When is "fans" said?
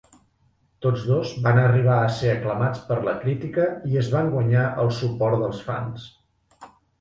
5.69-6.09